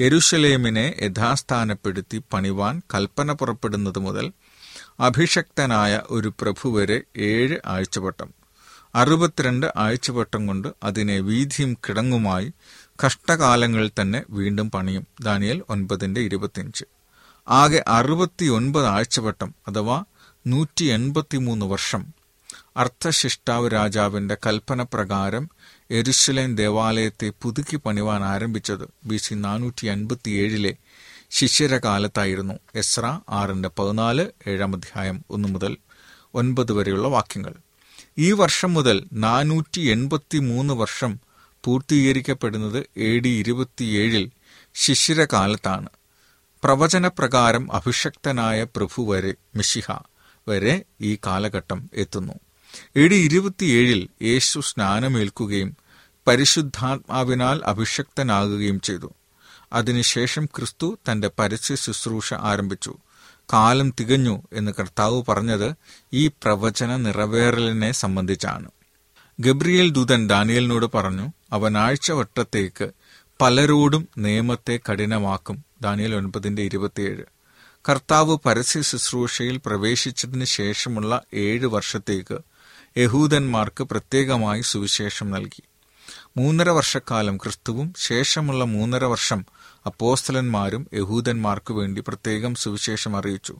യെരുഷലേമിനെ 0.00 0.94
യഥാസ്ഥാനപ്പെടുത്തി 1.02 2.22
പണിവാൻ 2.32 2.82
കൽപ്പന 2.94 3.32
പുറപ്പെടുന്നത് 3.32 3.98
മുതൽ 3.98 4.32
അഭിഷക്തനായ 5.00 6.00
ഒരു 6.10 6.32
പ്രഭു 6.40 6.68
വരെ 6.68 7.02
ഏഴ് 7.16 7.56
ആഴ്ചവട്ടം. 7.66 8.34
അറുപത്തിരണ്ട് 8.94 9.72
ആഴ്ചവട്ടം 9.76 10.46
കൊണ്ട് 10.46 10.68
അതിനെ 10.84 11.20
വീതിയും 11.20 11.74
കിടങ്ങുമായി 11.74 12.52
കഷ്ടകാലങ്ങളിൽ 13.06 13.90
തന്നെ 14.00 14.22
വീണ്ടും 14.30 14.70
പണിയും. 14.70 15.06
ദാനിയൽ 15.22 15.62
ഒൻപതിന്റെ 15.68 16.20
ഇരുപത്തിയഞ്ച്. 16.20 16.84
ആകെ 17.48 17.84
അറുപത്തിയൊൻപത് 17.88 18.86
ആഴ്ചവട്ടം 18.86 19.54
അഥവാ 19.68 20.04
നൂറ്റി 20.46 20.84
എൺപത്തിമൂന്ന് 20.84 21.66
വർഷം. 21.66 22.15
അർത്ഥശിഷ്ടാവ് 22.76 23.66
രാജാവിന്റെ 23.70 24.36
കൽപ്പനപ്രകാരം 24.46 25.44
പ്രകാരം 25.44 25.44
എരുശലേം 25.90 26.56
ദേവാലയത്തെ 26.56 27.32
പുതുക്കി 27.42 27.76
പണിവാൻ 27.76 28.24
ആരംഭിച്ചത് 28.24 28.84
ബി 29.04 29.16
സി 29.16 29.34
നാനൂറ്റി 29.34 29.86
അൻപത്തിയേഴിലെ 29.86 30.72
ശിശിരകാലത്തായിരുന്നു 31.30 32.56
എസ്ര 32.74 33.04
ആറിന്റെ 33.30 33.70
പതിനാല് 33.78 34.24
ഏഴാം 34.46 34.74
അധ്യായം 34.74 35.24
ഒന്ന് 35.30 35.48
മുതൽ 35.48 35.72
ഒൻപത് 36.34 36.72
വരെയുള്ള 36.72 37.08
വാക്യങ്ങൾ. 37.08 37.54
ഈ 38.18 38.32
വർഷം 38.32 38.74
മുതൽ 38.74 38.96
നാനൂറ്റി 39.12 39.80
എൺപത്തി 39.80 40.38
മൂന്ന് 40.38 40.74
വർഷം 40.74 41.14
പൂർത്തീകരിക്കപ്പെടുന്നത് 41.64 42.80
എ 42.96 43.18
ഡി 43.18 43.32
ഇരുപത്തിയേഴിൽ 43.42 44.24
ശിശിരകാലത്താണ് 44.74 45.90
പ്രവചനപ്രകാരം 46.62 47.64
അഭിഷക്തനായ 47.72 48.66
പ്രഭു 48.76 49.02
വരെ 49.10 49.34
മിഷിഹ 49.56 49.88
വരെ 50.46 50.74
ഈ 51.00 51.18
കാലഘട്ടം 51.26 51.80
എത്തുന്നു. 51.94 52.36
എ 52.96 53.08
ഡി 53.08 53.14
ഇരുപത്തിയേഴിൽ 53.14 54.08
യേശു 54.22 54.60
സ്നാനമേൽക്കുകയും 54.60 55.76
പരിശുദ്ധാത്മാവിനാൽ 56.26 57.60
അഭിഷക്തനാകുകയും 57.64 58.80
ചെയ്തു. 58.80 59.14
അതിനുശേഷം 59.72 60.46
ക്രിസ്തു 60.46 60.98
തന്റെ 61.10 61.30
പരസ്യ 61.38 61.74
ശുശ്രൂഷ 61.74 62.34
ആരംഭിച്ചു. 62.34 62.94
കാലം 63.52 63.94
തികഞ്ഞു 64.00 64.42
എന്ന് 64.52 64.72
കർത്താവ് 64.80 65.22
പറഞ്ഞത് 65.28 65.74
ഈ 66.12 66.26
പ്രവചന 66.26 66.96
നിറവേറലിനെ 66.96 67.92
സംബന്ധിച്ചാണ്. 67.92 68.70
ഗബ്രിയേൽ 69.40 69.90
ദൂതൻ 69.90 70.26
ദാനിയലിനോട് 70.26 70.86
പറഞ്ഞു 70.94 71.32
അവൻ 71.52 71.78
ആഴ്ചവട്ടത്തേക്ക് 71.78 72.90
പലരോടും 73.40 74.08
നിയമത്തെ 74.18 74.80
കഠിനമാക്കും. 74.92 75.64
ദാനിയൽ 75.82 76.14
ഒൻപതിന്റെ 76.14 76.62
ഇരുപത്തിയേഴ്. 76.62 77.24
കർത്താവ് 77.88 78.38
പരസ്യ 78.46 78.82
ശുശ്രൂഷയിൽ 78.82 79.60
പ്രവേശിച്ചതിന് 79.66 80.44
ശേഷമുള്ള 80.44 81.22
ഏഴ് 81.34 81.66
വർഷത്തേക്ക് 81.66 82.38
യഹൂദന്മാർക്ക് 82.98 83.84
പ്രത്യേകമായി 83.84 84.60
സുവിശേഷം 84.60 85.30
നൽകി. 85.30 85.62
മൂന്നര 86.36 86.68
വർഷക്കാലം 86.68 87.36
ക്രിസ്തുവും 87.36 87.94
ശേഷമുള്ള 87.98 88.64
മൂന്നര 88.64 89.04
വർഷം 89.04 89.46
അപ്പോസ്തലന്മാരും 89.86 90.86
യഹൂദന്മാർക്കു 90.94 91.74
വേണ്ടി 91.74 92.04
പ്രത്യേകം 92.08 92.54
സുവിശേഷം 92.54 93.16
അറിയിച്ചു. 93.16 93.56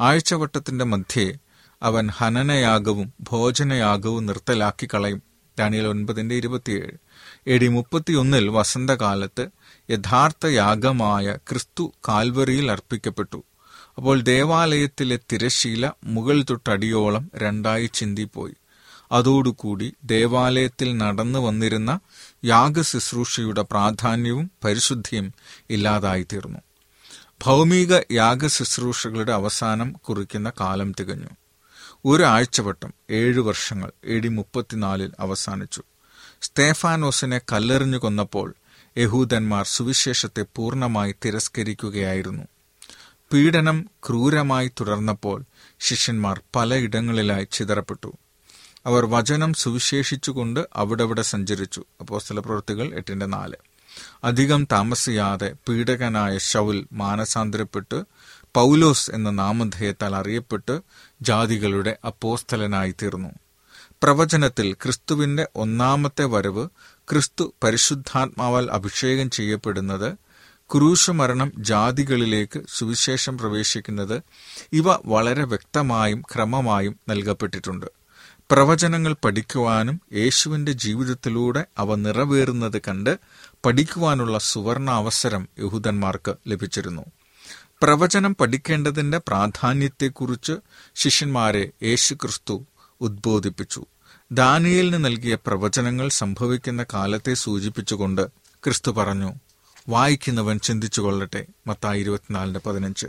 ആഴ്ചവട്ടത്തിന്റെ 0.00 0.84
മധ്യേ 0.84 1.38
അവൻ 1.82 2.08
ഹനനയാഗവും 2.08 3.12
ഭോജനയാഗവും 3.20 4.26
നിർത്തലാക്കി 4.26 4.88
കളയും. 4.94 5.22
ഡാനിയൽ 5.60 5.86
ഒൻപതിന്റെ 5.86 6.34
ഇരുപത്തിയേഴ്. 6.34 6.98
എ 7.46 7.58
ഡി 7.58 7.68
മുപ്പത്തിയൊന്നിൽ 7.68 8.48
വസന്തകാലത്ത് 8.48 9.48
യഥാർത്ഥ 9.90 10.46
യാഗമായ 10.46 11.36
ക്രിസ്തു 11.36 11.92
കാൽവറിയിൽ 12.08 12.70
അർപ്പിക്കപ്പെട്ടു. 12.70 13.44
അപ്പോൾ 13.96 14.20
ദേവാലയത്തിലെ 14.20 15.18
തിരശീല 15.32 15.90
മുകൾ 16.04 16.44
തൊട്ടടിയോളം 16.50 17.30
രണ്ടായി 17.36 17.90
ചിന്തിപ്പോയി. 17.94 18.54
അതോടുകൂടി 19.14 19.94
ദേവാലയത്തിൽ 20.04 20.96
നടന്നു 20.96 21.38
വന്നിരുന്ന 21.38 22.00
യാഗശുശ്രൂഷയുടെ 22.44 23.62
പ്രാധാന്യവും 23.62 24.50
പരിശുദ്ധിയും 24.64 25.34
ഇല്ലാതായിത്തീർന്നു. 25.70 26.58
ഭൗമിക 27.44 28.12
യാഗശുശ്രൂഷകളുടെ 28.12 29.32
അവസാനം 29.32 29.92
കുറിക്കുന്ന 29.92 30.52
കാലം 30.60 30.94
തികഞ്ഞു. 31.00 31.28
ഒരാഴ്ചവട്ടം 32.04 32.94
ഏഴു 33.10 33.40
വർഷങ്ങൾ 33.40 33.92
എ 34.04 34.18
ഡി 34.18 34.28
മുപ്പത്തിനാലിൽ 34.28 35.12
അവസാനിച്ചു. 35.20 35.82
സ്തേഫാനോസിനെ 36.42 37.40
കല്ലെറിഞ്ഞു 37.52 37.98
കൊന്നപ്പോൾ 37.98 38.54
യഹൂദന്മാർ 38.98 39.66
സുവിശേഷത്തെ 39.66 40.44
പൂർണമായി 40.56 41.14
തിരസ്കരിക്കുകയായിരുന്നു. 41.24 42.44
പീഡനം 43.32 43.90
ക്രൂരമായി 44.06 44.68
തുടർന്നപ്പോൾ 44.80 45.44
ശിഷ്യന്മാർ 45.80 46.40
പലയിടങ്ങളിലായി 46.56 47.48
ചിതറപ്പെട്ടു. 47.52 48.12
അവർ 48.86 49.06
വചനം 49.06 49.54
സുവിശേഷിച്ചുകൊണ്ട് 49.54 50.68
അവിടെവിടെ 50.74 51.22
സഞ്ചരിച്ചു. 51.22 51.84
അപ്പോസ്തല 52.00 52.38
പ്രവൃത്തികൾ 52.38 52.94
എട്ടിന്റെ 52.94 53.26
നാല്. 53.26 53.54
അധികം 54.24 54.64
താമസിയാതെ 54.72 55.54
പീഡകനായ 55.68 56.38
ഷൗൽ 56.38 56.86
മാനസാന്തരപ്പെട്ട് 56.92 58.04
പൗലോസ് 58.54 59.10
എന്ന 59.10 59.30
നാമധേയത്താൽ 59.30 60.16
അറിയപ്പെട്ട് 60.16 60.80
ജാതികളുടെ 61.22 61.98
അപ്പോസ്തലനായി 62.06 62.94
തീർന്നു. 63.02 63.28
പ്രവചനത്തിൽ 64.02 64.72
ക്രിസ്തുവിന്റെ 64.72 65.48
ഒന്നാമത്തെ 65.56 66.24
വരവ് 66.24 66.68
ക്രിസ്തു 67.10 67.54
പരിശുദ്ധാത്മാവാൽ 67.64 68.70
അഭിഷേകം 68.70 69.30
ചെയ്യപ്പെടുന്നത് 69.30 70.14
ക്രൂശുമരണം 70.72 71.52
ജാതികളിലേക്ക് 71.58 72.60
സുവിശേഷം 72.68 73.38
പ്രവേശിക്കുന്നത് 73.38 74.22
ഇവ 74.72 74.84
വളരെ 75.04 75.44
വ്യക്തമായും 75.44 76.20
ക്രമമായും 76.20 76.98
നൽകപ്പെട്ടിട്ടുണ്ട്. 77.08 78.03
പ്രവചനങ്ങൾ 78.50 79.16
പഠിക്കുവാനും 79.24 80.00
യേശുവിന്റെ 80.12 80.72
ജീവിതത്തിലൂടെ 80.72 81.64
അവ 81.78 81.94
നിറവേറുന്നത് 81.94 82.82
കണ്ട് 82.88 83.18
പഠിക്കുവാനുള്ള 83.64 84.38
സുവർണ 84.38 84.90
അവസരം 84.90 85.48
യഹൂദന്മാർക്ക് 85.58 86.34
ലഭിച്ചിരുന്നു. 86.48 87.02
പ്രവചനം 87.82 88.34
പഠിക്കേണ്ടതിന്റെ 88.34 89.18
പ്രാധാന്യത്തെക്കുറിച്ച് 89.18 90.52
ശിഷ്യന്മാരെ 90.94 91.70
യേശുക്രിസ്തു 91.82 92.66
ഉദ്ബോധിപ്പിച്ചു. 93.00 93.86
ദാനിയലിന് 94.32 95.04
നൽകിയ 95.04 95.34
പ്രവചനങ്ങൾ 95.34 96.08
സംഭവിക്കുന്ന 96.08 96.86
കാലത്തെ 96.94 97.34
സൂചിപ്പിച്ചുകൊണ്ട് 97.34 98.26
ക്രിസ്തു 98.64 98.90
പറഞ്ഞു 98.90 99.34
വായിക്കുന്നവൻ 99.88 100.58
ചിന്തിച്ചു 100.58 101.00
കൊള്ളട്ടെ 101.00 101.46
മത്തായി 101.66 102.00
ഇരുപത്തിനാലിന്റെ 102.00 102.60
പതിനഞ്ച്. 102.66 103.06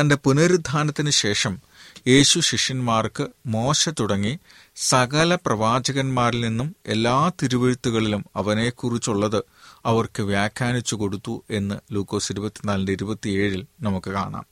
തന്റെ 0.00 0.14
പുനരുദ്ധാനത്തിന് 0.14 1.10
ശേഷം 1.10 1.60
യേശു 2.06 2.40
ശിഷ്യന്മാർക്ക് 2.40 3.26
മോശ 3.46 3.88
തുടങ്ങി 3.88 4.38
സകല 4.78 5.34
പ്രവാചകന്മാരിൽ 5.34 6.40
നിന്നും 6.40 6.76
എല്ലാ 6.86 7.30
തിരുവഴുത്തുകളിലും 7.42 8.24
അവനെക്കുറിച്ചുള്ളത് 8.36 9.42
അവർക്ക് 9.86 10.22
വ്യാഖ്യാനിച്ചു 10.22 10.96
കൊടുത്തു 10.96 11.44
എന്ന് 11.50 11.74
ലൂക്കോസ് 11.92 12.32
ഇരുപത്തിനാലിന്റെ 12.32 12.92
ഇരുപത്തിയേഴിൽ 12.92 13.66
നമുക്ക് 13.80 14.10
കാണാം. 14.10 14.46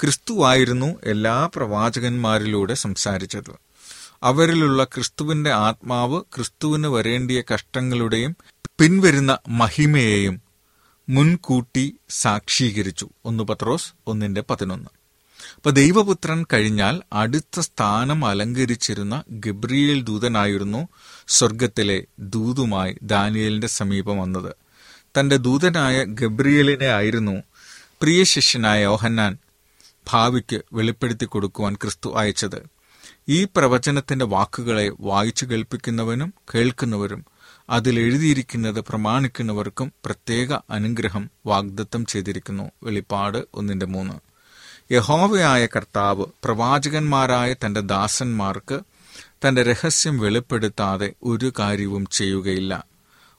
ക്രിസ്തുവായിരുന്നു 0.00 0.96
എല്ലാ 1.04 1.50
പ്രവാചകന്മാരിലൂടെ 1.54 2.74
സംസാരിച്ചത്. 2.74 3.60
അവരിലുള്ള 4.22 4.84
ക്രിസ്തുവിന്റെ 4.84 5.52
ആത്മാവ് 5.52 6.20
ക്രിസ്തുവിന് 6.20 6.86
വരേണ്ടിയ 6.86 7.42
കഷ്ടങ്ങളുടെയും 7.54 8.36
പിൻവരുന്ന 8.80 9.38
മഹിമയെയും 9.48 10.42
മുൻകൂട്ടി 11.08 11.96
സാക്ഷീകരിച്ചു. 12.08 13.08
ഒന്ന് 13.24 13.44
പത്രോസ് 13.44 13.92
ഒന്നിന്റെ 14.06 14.44
പതിനൊന്ന്. 14.50 15.01
അപ്പൊ 15.62 15.70
ദൈവപുത്രൻ 15.70 16.46
കഴിഞ്ഞാൽ 16.52 17.02
അടുത്ത 17.12 17.60
സ്ഥാനം 17.60 18.24
അലങ്കരിച്ചിരുന്ന 18.24 19.24
ഗബ്രിയേൽ 19.30 20.02
ദൂതനായിരുന്നു 20.02 20.88
സ്വർഗത്തിലെ 21.28 22.04
ദൂതുമായി 22.18 22.98
ദാനിയലിന്റെ 23.02 23.66
സമീപം 23.66 24.18
വന്നത്. 24.18 24.54
തന്റെ 25.18 25.36
ദൂതനായ 25.36 26.04
ഗബ്രിയേലിനെ 26.04 26.86
ആയിരുന്നു 26.86 27.42
പ്രിയ 28.02 28.24
ശിഷ്യനായ 28.24 28.82
യോഹന്നാൻ 28.82 29.38
ഭാവിക്ക് 30.10 30.60
വെളിപ്പെടുത്തി 30.72 31.24
കൊടുക്കുവാൻ 31.24 31.74
ക്രിസ്തു 31.74 32.14
അയച്ചത്. 32.16 32.62
ഈ 33.28 33.44
പ്രവചനത്തിന്റെ 33.44 34.24
വാക്കുകളെ 34.24 34.92
വായിച്ചു 35.00 35.46
കേൾപ്പിക്കുന്നവനും 35.46 36.34
കേൾക്കുന്നവരും 36.54 37.24
അതിൽ 37.70 38.00
എഴുതിയിരിക്കുന്നത് 38.00 38.80
പ്രമാണിക്കുന്നവർക്കും 38.80 39.92
പ്രത്യേക 40.04 40.52
അനുഗ്രഹം 40.70 41.30
വാഗ്ദത്തം 41.46 42.06
ചെയ്തിരിക്കുന്നു. 42.06 42.70
വെളിപ്പാട് 42.82 43.44
ഒന്നിന്റെ 43.54 43.86
മൂന്ന്. 43.86 44.31
യഹോവയായ 44.92 45.66
കർത്താവ് 45.66 46.24
പ്രവാചകന്മാരായ 46.44 47.52
തന്റെ 47.52 47.80
ദാസന്മാർക്ക് 47.80 48.80
തന്റെ 49.26 49.62
രഹസ്യം 49.62 50.18
വെളിപ്പെടുത്താതെ 50.18 51.12
ഒരു 51.22 51.52
കാര്യവും 51.58 52.06
ചെയ്യുകയില്ല. 52.06 52.84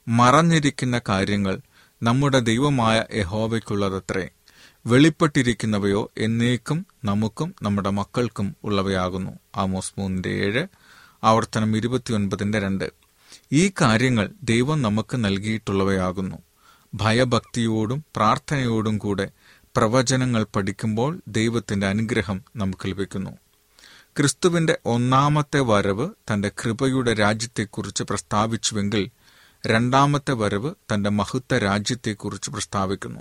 മറഞ്ഞിരിക്കുന്ന 0.07 1.01
കാര്യങ്ങൾ 1.09 1.59
നമ്മുടെ 2.03 2.39
ദൈവമായ 2.39 3.03
യഹോവയ്ക്കുള്ളതത്രേ. 3.13 4.29
വെളിപ്പെട്ടിരിക്കുന്നവയോ 4.85 6.11
എന്നേക്കും 6.17 6.85
നമുക്കും 7.03 7.55
നമ്മുടെ 7.63 7.89
മക്കൾക്കും 7.89 8.55
ഉള്ളവയാകുന്നു. 8.63 9.31
ആമോസ് 9.55 9.93
മൂന്നിന്റെ 9.99 10.29
ഏഴ് 10.29 10.67
ആവർത്തനം 11.23 11.77
ഇരുപത്തിയൊൻപതിന്റെ 11.77 12.59
രണ്ട്. 12.59 12.91
ഈ 13.51 13.71
കാര്യങ്ങൾ 13.81 14.29
ദൈവം 14.43 14.81
നമുക്ക് 14.81 15.25
നൽകിയിട്ടുള്ളവയാകുന്നു. 15.25 16.37
ഭയഭക്തിയോടും 16.93 18.03
പ്രാർത്ഥനയോടും 18.15 18.97
കൂടെ 18.97 19.29
പ്രവചനങ്ങൾ 19.75 20.45
പഠിക്കുമ്പോൾ 20.55 21.21
ദൈവത്തിന്റെ 21.27 21.87
അനുഗ്രഹം 21.87 22.41
നമുക്ക് 22.55 22.89
ലഭിക്കുന്നു. 22.89 23.31
ക്രിസ്തുവിന്റെ 24.17 24.77
ഒന്നാമത്തെ 24.85 25.59
വരവ് 25.59 26.09
തന്റെ 26.33 26.51
കൃപയുടെ 26.63 27.13
രാജ്യത്തെക്കുറിച്ച് 27.13 28.03
പ്രസ്താവിച്ചുവെങ്കിൽ 28.03 29.09
രണ്ടാമത്തെ 29.67 30.33
വരവ് 30.33 30.73
തന്റെ 30.93 31.09
മഹത്വ 31.09 31.57
രാജ്യത്തെക്കുറിച്ച് 31.57 32.51
പ്രസ്താവിക്കുന്നു. 32.51 33.19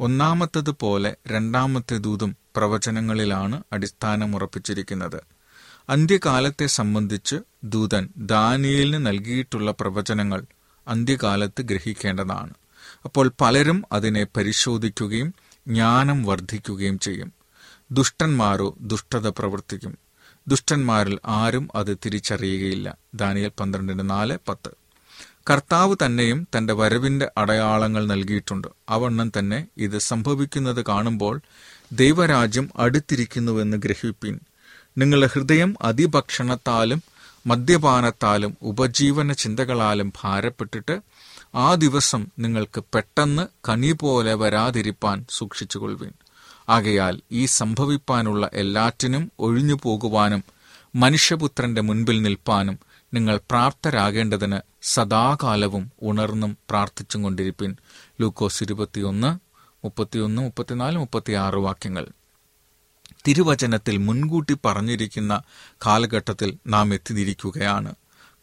ഒന്നാമത്തതുപോലെ 0.00 1.16
രണ്ടാമത്തെ 1.28 1.98
ദൂതും 1.98 2.36
പ്രവചനങ്ങളിലാണ് 2.56 3.62
അടിസ്ഥാനമുറപ്പിച്ചിരിക്കുന്നത്. 3.72 5.20
അന്ത്യകാലത്തെ 5.88 6.66
സംബന്ധിച്ച് 6.66 7.36
ദൂതൻ 7.64 8.08
ദാനിയലിന് 8.16 9.06
നൽകിയിട്ടുള്ള 9.06 9.74
പ്രവചനങ്ങൾ 9.80 10.44
അന്ത്യകാലത്ത് 10.88 11.62
ഗ്രഹിക്കേണ്ടതാണ്. 11.62 12.54
അപ്പോൾ 13.04 13.32
പലരും 13.40 13.84
അതിനെ 13.92 14.26
പരിശോധിക്കുകയും 14.36 15.34
ജ്ഞാനം 15.68 16.24
വർദ്ധിക്കുകയും 16.24 16.98
ചെയ്യും. 16.98 17.32
ദുഷ്ടന്മാരോ 17.90 18.76
ദുഷ്ടത 18.80 19.28
പ്രവർത്തിക്കും. 19.28 19.98
ദുഷ്ടന്മാരിൽ 20.48 21.18
ആരും 21.26 21.68
അത് 21.74 21.98
തിരിച്ചറിയുകയില്ല. 22.04 22.96
ദാനിയൽ 23.14 23.52
പന്ത്രണ്ടിന് 23.60 24.10
നാല് 24.10 24.38
പത്ത്. 24.48 24.70
കർത്താവ് 25.50 25.96
തന്നെയും 26.06 26.48
തന്റെ 26.56 26.74
വരവിന്റെ 26.74 27.30
അടയാളങ്ങൾ 27.38 28.06
നൽകിയിട്ടുണ്ട്. 28.06 28.68
അവണ്ണം 28.88 29.32
തന്നെ 29.38 29.66
ഇത് 29.76 29.98
സംഭവിക്കുന്നത് 29.98 30.84
കാണുമ്പോൾ 30.88 31.40
ദൈവരാജ്യം 31.92 32.70
അടുത്തിരിക്കുന്നുവെന്ന് 32.76 33.76
ഗ്രഹിപ്പിൻ. 33.76 34.40
നിങ്ങളുടെ 34.98 35.28
ഹൃദയം 35.32 35.74
അതിഭക്ഷണത്താലും 35.82 37.02
മദ്യപാനത്താലും 37.46 38.56
ഉപജീവന 38.62 39.32
ചിന്തകളാലും 39.32 40.12
ഭാരപ്പെട്ടിട്ട് 40.22 41.00
ആ 41.54 41.74
ദിവസം 41.74 42.26
നിങ്ങൾക്ക് 42.38 42.84
പെട്ടെന്ന് 42.94 43.46
കണി 43.68 43.92
പോലെ 43.92 44.34
വരാതിരിപ്പാൻ 44.34 45.26
സൂക്ഷിച്ചുകൊള്ളുവിൻ. 45.30 46.12
ആകയാൽ 46.68 47.20
ഈ 47.32 47.44
സംഭവിപ്പാനുള്ള 47.44 48.50
എല്ലാറ്റിനും 48.52 49.32
ഒഴിഞ്ഞു 49.38 49.78
പോകുവാനും 49.82 50.44
മനുഷ്യപുത്രന്റെ 50.94 51.80
മുൻപിൽ 51.80 52.22
നിൽപ്പാനും 52.22 52.78
നിങ്ങൾ 53.14 53.36
പ്രാപ്തരാകേണ്ടതിന് 53.36 54.58
സദാകാലവും 54.82 55.92
ഉണർന്നും 56.02 56.58
പ്രാർത്ഥിച്ചും 56.70 57.22
കൊണ്ടിരിപ്പിൻ. 57.22 57.76
ലൂക്കോസ് 58.20 58.62
ഇരുപത്തിയൊന്ന് 58.62 59.38
മുപ്പത്തിയൊന്ന് 59.84 60.42
മുപ്പത്തിനാല് 60.42 60.98
മുപ്പത്തിയാറ് 60.98 61.56
വാക്യങ്ങൾ. 61.56 62.08
തിരുവചനത്തിൽ 63.28 63.96
മുൻകൂട്ടി 63.96 64.56
പറഞ്ഞിരിക്കുന്ന 64.64 65.42
കാലഘട്ടത്തിൽ 65.86 66.58
നാം 66.66 66.94
എത്തിയിരിക്കുകയാണ്. 66.94 67.94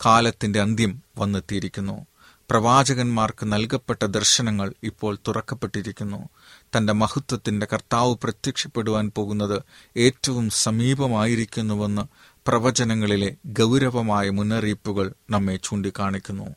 കാലത്തിന്റെ 0.06 0.62
അന്ത്യം 0.62 1.04
വന്നെത്തിയിരിക്കുന്നു. 1.18 2.06
പ്രവാചകന്മാർക്ക് 2.50 3.52
നൽകപ്പെട്ട 3.54 4.06
ദർശനങ്ങൾ 4.06 4.74
ഇപ്പോൾ 4.84 5.18
തുറക്കപ്പെട്ടിരിക്കുന്നു. 5.28 6.30
തന്റെ 6.78 6.94
മഹത്വത്തിന്റെ 6.94 7.68
കർത്താവ് 7.74 8.16
പ്രത്യക്ഷപ്പെടുവാൻ 8.16 9.12
പോകുന്നത് 9.16 9.62
ഏറ്റവും 9.98 10.50
സമീപമായിരിക്കുന്നുവെന്ന് 10.50 12.02
പ്രവചനങ്ങളിലെ 12.48 13.36
ഗൗരവമായ 13.46 14.30
മുന്നറിയിപ്പുകൾ 14.30 15.14
നമ്മെ 15.30 15.60
ചൂണ്ടിക്കാണിക്കുന്നു. 15.64 16.56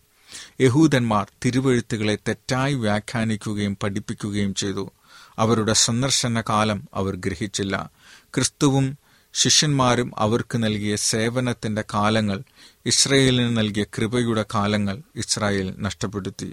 യഹൂദന്മാർ 0.60 1.26
തിരുവഴുത്തുകളെ 1.44 2.18
തെറ്റായി 2.28 2.74
വ്യാഖ്യാനിക്കുകയും 2.74 3.76
പഠിപ്പിക്കുകയും 3.82 4.54
ചെയ്തു. 4.54 4.92
അവരുടെ 5.38 5.72
സന്ദർശന 5.72 6.40
കാലം 6.40 6.88
അവർ 6.94 7.16
ഗ്രഹിച്ചില്ല. 7.16 7.90
ക്രിസ്തുവും 8.34 8.98
ശിഷ്യന്മാരും 9.34 10.12
അവർക്ക് 10.18 10.62
നൽകിയ 10.62 10.96
സേവനത്തിന്റെ 10.96 11.84
കാലങ്ങൾ 11.94 12.42
ഇസ്രയേലിന് 12.86 13.56
നൽകിയ 13.56 13.84
കൃപയുടെ 13.84 14.44
കാലങ്ങൾ 14.54 15.02
ഇസ്രായേൽ 15.16 15.74
നഷ്ടപ്പെടുത്തി. 15.78 16.52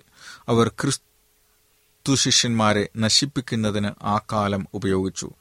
അവർ 0.50 0.68
ക്രിസ്തു 0.68 2.16
ശിഷ്യന്മാരെ 2.16 2.90
നശിപ്പിക്കുന്നതിന് 2.98 3.92
ആ 4.04 4.20
കാലം 4.32 4.68
ഉപയോഗിച്ചു. 4.74 5.32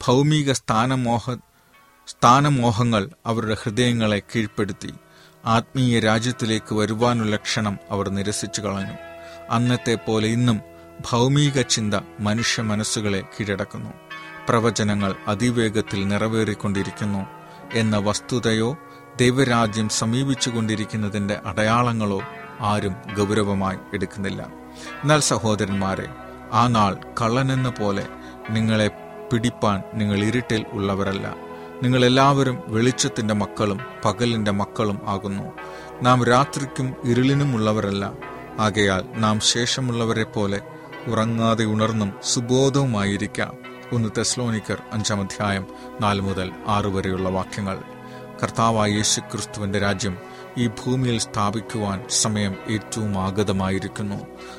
ഭൗമിക 0.00 0.52
സ്ഥാനമോഹ 0.52 1.34
സ്ഥാനമോഹങ്ങൾ 2.06 3.10
അവരുടെ 3.26 3.56
ഹൃദയങ്ങളെ 3.62 4.18
കീഴ്പ്പെടുത്തി. 4.18 4.92
ആത്മീയ 5.44 6.00
രാജ്യത്തിലേക്ക് 6.00 6.74
വരുവാനുള്ള 6.74 7.36
ക്ഷണം 7.36 7.78
അവർ 7.90 8.08
നിരസിച്ചു 8.08 8.60
കളഞ്ഞു. 8.60 8.94
അന്നത്തെ 9.50 9.94
പോലെ 9.94 10.28
ഇന്നും 10.28 10.60
ഭൗമിക 11.10 11.62
ചിന്ത 11.62 11.94
മനുഷ്യ 12.20 12.62
മനസ്സുകളെ 12.62 13.20
കീഴടക്കുന്നു. 13.20 14.13
പ്രവചനങ്ങൾ 14.48 15.16
അതിവേഗത്തിൽ 15.28 16.08
നിറവേറിക്കൊണ്ടിരിക്കുന്നു 16.08 17.26
എന്ന 17.72 17.98
വസ്തുതയോ 17.98 18.76
ദൈവരാജ്യം 19.20 19.88
സമീപിച്ചുകൊണ്ടിരിക്കുന്നതിന്റെ 19.88 21.40
അടയാളങ്ങളോ 21.46 22.20
ആരും 22.60 22.94
ഗൗരവമായി 23.18 23.78
എടുക്കുന്നില്ല. 23.94 24.42
എന്നാൽ 25.02 25.20
സഹോദരന്മാരെ 25.20 26.08
ആ 26.52 26.68
നാൾ 26.68 26.96
കള്ളനെന്ന 27.22 27.70
പോലെ 27.70 28.06
നിങ്ങളെ 28.50 28.90
പിടിപ്പാൻ 29.32 29.82
നിങ്ങൾ 29.94 30.18
ഇരുട്ടിൽ 30.18 30.66
ഉള്ളവരല്ല. 30.72 31.34
നിങ്ങളെല്ലാവരും 31.82 32.62
വെളിച്ചത്തിന്റെ 32.66 33.34
മക്കളും 33.34 33.80
പകലിന്റെ 34.04 34.50
മക്കളും 34.50 35.00
ആകുന്നു. 35.06 35.52
നാം 36.02 36.24
രാത്രിക്കും 36.24 36.96
ഇരുളിനും 37.04 37.54
ഉള്ളവരല്ല. 37.54 38.12
ആകയാൽ 38.58 39.04
നാം 39.14 39.40
ശേഷമുള്ളവരെ 39.40 40.24
പോലെ 40.24 40.60
ഉറങ്ങാതെ 41.06 41.64
ഉണർന്നും 41.64 42.12
സുബോധവുമായിരിക്കാം. 42.24 43.73
ഒന്ന് 43.94 44.08
തെസ്ലോനിക്കർ 44.18 44.82
അഞ്ചാം 44.92 45.20
അധ്യായം 45.20 45.66
നാല് 46.00 46.20
മുതൽ 46.20 46.52
ആറ് 46.66 46.86
വരെയുള്ള 46.86 47.28
വാക്യങ്ങൾ. 47.28 47.78
കർത്താവായ 48.42 48.90
യേശു 48.90 49.20
ക്രിസ്തുവിന്റെ 49.20 49.78
രാജ്യം 49.78 50.18
ഈ 50.58 50.66
ഭൂമിയിൽ 50.66 51.18
സ്ഥാപിക്കുവാൻ 51.18 52.04
സമയം 52.08 52.56
ഏറ്റവും 52.70 53.18
ആഗതമായിരിക്കുന്നു. 53.18 54.14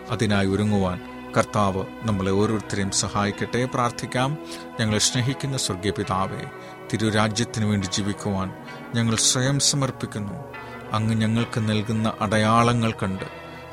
അതിനായി 0.09 0.47
ഒരുങ്ങുവാൻ 0.47 1.01
കർത്താവ് 1.37 1.85
നമ്മളെ 2.03 2.31
ഓരോരുത്തരെയും 2.31 2.91
സഹായിക്കട്ടെ. 2.91 3.65
പ്രാർത്ഥിക്കാം. 3.65 4.37
ഞങ്ങളെ 4.79 4.99
സ്നേഹിക്കുന്ന 4.99 5.57
സ്വർഗീയ 5.57 5.91
പിതാവെ 5.91 6.45
തിരുരാജ്യത്തിനു 6.93 7.65
വേണ്ടി 7.65 7.87
ജീവിക്കുവാൻ 7.87 8.53
ഞങ്ങൾ 8.95 9.15
സ്വയം 9.15 9.59
സമർപ്പിക്കുന്നു. 9.59 10.43
അങ്ങ് 10.93 11.15
ഞങ്ങൾക്ക് 11.15 11.59
നൽകുന്ന 11.59 12.13
അടയാളങ്ങൾ 12.21 12.91
കണ്ട് 12.91 13.23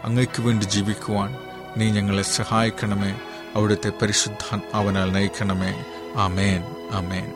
അങ്ങയ്ക്ക് 0.05 0.42
വേണ്ടി 0.42 0.64
ജീവിക്കുവാൻ 0.64 1.37
നീ 1.77 1.90
ഞങ്ങളെ 1.90 2.22
സഹായിക്കണമേ. 2.22 3.20
അവിടുത്തെ 3.54 3.90
പരിശുദ്ധാത്മാവനാൽ 3.90 5.12
നയിക്കണമേ. 5.12 5.84
അമേൻ 6.16 6.62
അമേൻ 6.90 7.28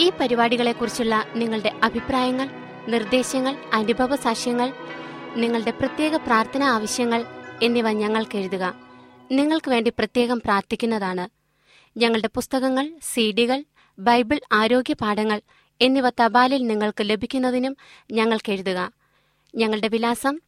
ഈ 0.00 0.12
പരിപാടികളെക്കുറിച്ചുള്ള 0.20 1.24
നിങ്ങളുടെ 1.34 1.72
അഭിപ്രായങ്ങൾ 1.82 2.48
നിർദ്ദേശങ്ങൾ 2.88 3.56
അനുഭവ 3.72 4.16
സാക്ഷ്യങ്ങൾ 4.16 4.72
നിങ്ങളുടെ 5.36 5.70
പ്രത്യേക 5.70 6.16
പ്രാർത്ഥന 6.16 6.62
ആവശ്യങ്ങൾ 6.62 7.24
എന്നിവ 7.62 7.90
ഞങ്ങൾക്ക് 7.92 8.38
എഴുതുക 8.38 8.74
നിങ്ങൾക്ക് 9.30 9.70
വേണ്ടി 9.70 9.90
പ്രത്യേകം 9.90 10.40
പ്രാർത്ഥിക്കുന്നതാണ്. 10.40 11.28
ഞങ്ങളുടെ 11.96 12.28
പുസ്തകങ്ങൾ 12.34 12.92
സീഡികൾ 13.14 13.64
ബൈബിൾ 13.98 14.40
ആരോഗ്യ 14.52 14.94
പാഠങ്ങൾ 14.94 15.40
എന്നിവ 15.80 16.08
തപാലിൽ 16.08 16.66
നിങ്ങൾക്ക് 16.66 17.02
ലഭിക്കുന്നതിനും 17.02 17.76
ഞങ്ങൾക്ക് 18.12 18.52
എഴുതുക 18.52 18.92
ഞങ്ങളുടെ 19.54 19.88
വിലാസം 19.88 20.47